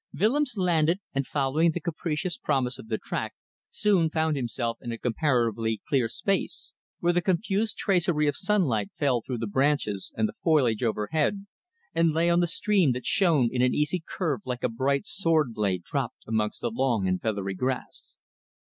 Willems 0.19 0.57
landed, 0.57 0.99
and 1.13 1.27
following 1.27 1.69
the 1.73 1.79
capricious 1.79 2.35
promise 2.35 2.79
of 2.79 2.87
the 2.87 2.97
track 2.97 3.35
soon 3.69 4.09
found 4.09 4.35
himself 4.35 4.79
in 4.81 4.91
a 4.91 4.97
comparatively 4.97 5.79
clear 5.87 6.07
space, 6.07 6.73
where 7.01 7.13
the 7.13 7.21
confused 7.21 7.77
tracery 7.77 8.25
of 8.27 8.35
sunlight 8.35 8.89
fell 8.95 9.21
through 9.21 9.37
the 9.37 9.45
branches 9.45 10.11
and 10.17 10.27
the 10.27 10.33
foliage 10.43 10.81
overhead, 10.83 11.45
and 11.93 12.13
lay 12.15 12.31
on 12.31 12.39
the 12.39 12.47
stream 12.47 12.93
that 12.93 13.05
shone 13.05 13.49
in 13.51 13.61
an 13.61 13.75
easy 13.75 14.01
curve 14.03 14.41
like 14.43 14.63
a 14.63 14.69
bright 14.69 15.05
sword 15.05 15.53
blade 15.53 15.83
dropped 15.83 16.23
amongst 16.27 16.61
the 16.61 16.71
long 16.71 17.07
and 17.07 17.21
feathery 17.21 17.53
grass. 17.53 18.17